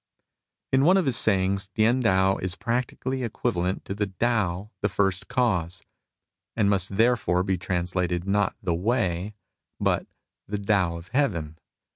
In 0.71 0.83
one 0.83 0.97
of 0.97 1.05
his 1.05 1.15
sayings 1.15 1.69
T^ien 1.77 2.01
Tao 2.01 2.37
is 2.37 2.55
practically 2.55 3.21
equivalent 3.21 3.85
to 3.85 3.93
Tao 3.93 4.71
the 4.81 4.89
First 4.89 5.27
Cause, 5.27 5.83
and 6.55 6.67
must 6.71 6.97
therefore 6.97 7.43
be 7.43 7.59
trans 7.59 7.91
lated 7.91 8.25
not 8.25 8.55
the 8.63 8.73
Way 8.73 9.35
but 9.79 10.07
the 10.47 10.57
Tao 10.57 10.97
of 10.97 11.09
Heaven. 11.09 11.59